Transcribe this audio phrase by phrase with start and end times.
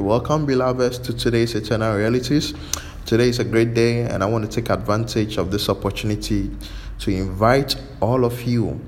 [0.00, 2.54] Welcome, beloveds, to today's Eternal Realities.
[3.04, 6.50] Today is a great day, and I want to take advantage of this opportunity
[7.00, 8.80] to invite all of you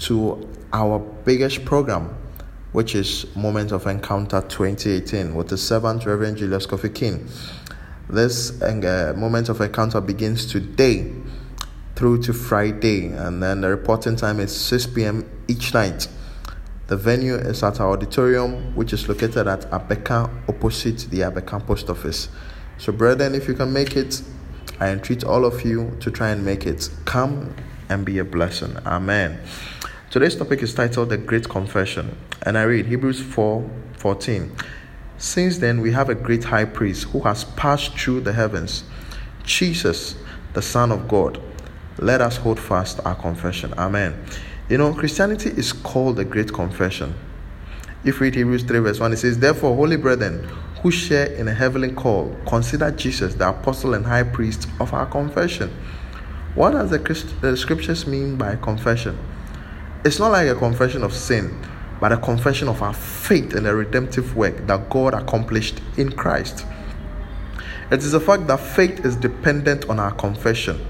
[0.00, 2.14] to our biggest program,
[2.72, 7.26] which is Moment of Encounter 2018 with the servant Reverend Julius Kofi King.
[8.10, 11.10] This uh, Moment of Encounter begins today
[11.96, 15.24] through to Friday, and then the reporting time is 6 p.m.
[15.48, 16.08] each night.
[16.90, 21.88] The venue is at our auditorium, which is located at Abeka, opposite the Abeka post
[21.88, 22.28] office.
[22.78, 24.20] So, brethren, if you can make it,
[24.80, 26.90] I entreat all of you to try and make it.
[27.04, 27.54] Come
[27.88, 28.76] and be a blessing.
[28.84, 29.40] Amen.
[30.10, 34.50] Today's topic is titled The Great Confession, and I read Hebrews 4 14.
[35.16, 38.82] Since then, we have a great high priest who has passed through the heavens,
[39.44, 40.16] Jesus,
[40.54, 41.40] the Son of God.
[41.98, 43.74] Let us hold fast our confession.
[43.74, 44.24] Amen.
[44.70, 47.12] You know, Christianity is called the Great Confession.
[48.04, 50.44] If we read Hebrews 3, verse 1, it says, Therefore, holy brethren,
[50.80, 55.06] who share in a heavenly call, consider Jesus the apostle and high priest of our
[55.06, 55.74] confession.
[56.54, 59.18] What does the, Christ- the scriptures mean by confession?
[60.04, 61.52] It's not like a confession of sin,
[61.98, 66.64] but a confession of our faith in the redemptive work that God accomplished in Christ.
[67.90, 70.80] It is a fact that faith is dependent on our confession.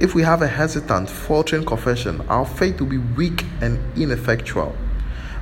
[0.00, 4.74] If we have a hesitant, faltering confession, our faith will be weak and ineffectual.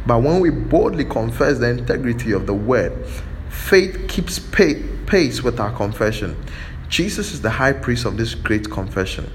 [0.05, 3.06] But when we boldly confess the integrity of the word,
[3.48, 6.36] faith keeps pace with our confession.
[6.89, 9.31] Jesus is the high priest of this great confession.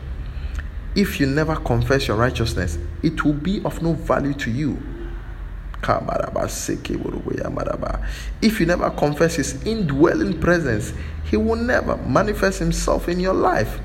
[0.93, 4.77] If you never confess your righteousness, it will be of no value to you.
[8.41, 13.79] If you never confess his indwelling presence, he will never manifest himself in your life.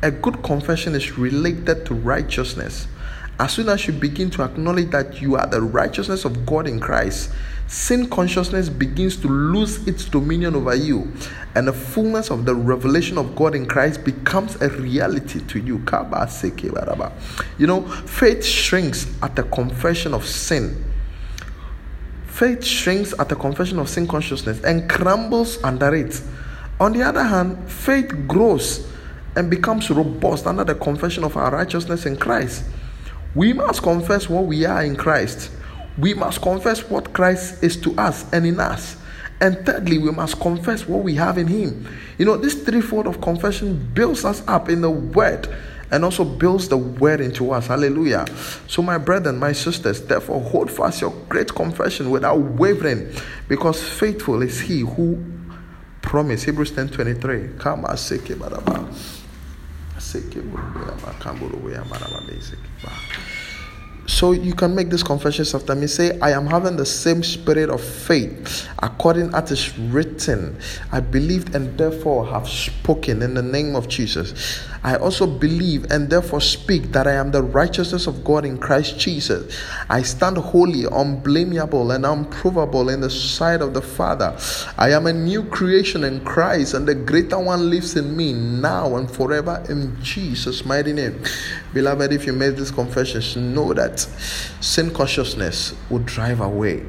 [0.00, 2.86] A good confession is related to righteousness.
[3.40, 6.78] As soon as you begin to acknowledge that you are the righteousness of God in
[6.78, 7.32] Christ,
[7.66, 11.12] sin consciousness begins to lose its dominion over you,
[11.56, 15.82] and the fullness of the revelation of God in Christ becomes a reality to you.
[17.58, 20.84] You know, faith shrinks at the confession of sin.
[22.26, 26.22] Faith shrinks at the confession of sin consciousness and crumbles under it.
[26.78, 28.88] On the other hand, faith grows
[29.38, 32.64] and becomes robust under the confession of our righteousness in Christ.
[33.36, 35.52] We must confess what we are in Christ.
[35.96, 38.96] We must confess what Christ is to us and in us.
[39.40, 41.86] And thirdly, we must confess what we have in Him.
[42.18, 45.48] You know, this threefold of confession builds us up in the Word
[45.92, 47.68] and also builds the Word into us.
[47.68, 48.26] Hallelujah.
[48.66, 53.14] So, my brethren, my sisters, therefore hold fast your great confession without wavering,
[53.46, 55.24] because faithful is He who
[56.02, 56.44] promised.
[56.46, 57.50] Hebrews 10 23.
[60.00, 60.60] Sei que eu vou
[61.08, 62.56] acabou, eu vou ver, que.
[64.08, 65.86] So you can make this confession after me.
[65.86, 70.58] Say, I am having the same spirit of faith according as is written.
[70.90, 74.60] I believed and therefore have spoken in the name of Jesus.
[74.82, 78.98] I also believe and therefore speak that I am the righteousness of God in Christ
[78.98, 79.54] Jesus.
[79.90, 84.38] I stand holy, unblameable, and unprovable in the sight of the Father.
[84.78, 88.96] I am a new creation in Christ, and the greater one lives in me now
[88.96, 91.22] and forever in Jesus' mighty name.
[91.74, 93.97] Beloved, if you made these confessions, know that
[94.60, 96.84] sin consciousness will drive away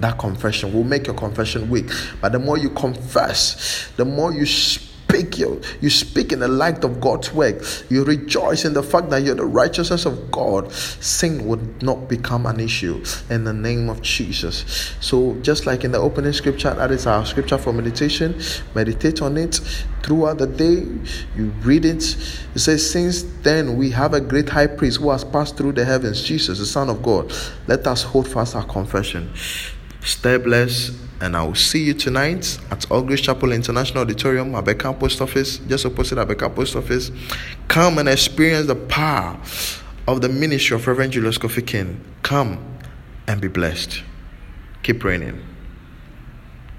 [0.00, 1.90] that confession will make your confession weak.
[2.20, 4.89] But the more you confess, the more you speak
[5.80, 7.62] you speak in the light of God's work.
[7.88, 10.72] You rejoice in the fact that you're the righteousness of God.
[10.72, 14.94] Sin would not become an issue in the name of Jesus.
[15.00, 18.40] So, just like in the opening scripture, that is our scripture for meditation.
[18.74, 19.60] Meditate on it
[20.02, 20.86] throughout the day.
[21.36, 22.16] You read it.
[22.54, 25.84] It says, Since then we have a great high priest who has passed through the
[25.84, 27.32] heavens, Jesus, the Son of God.
[27.66, 29.32] Let us hold fast our confession.
[30.02, 35.20] Stay blessed, and I will see you tonight at Grace Chapel International Auditorium, Abeka Post
[35.20, 37.10] Office, just opposite Abeka Post Office.
[37.68, 39.38] Come and experience the power
[40.08, 42.00] of the ministry of Reverend Julius Kofi King.
[42.22, 42.58] Come
[43.26, 44.02] and be blessed.
[44.82, 45.49] Keep reigning.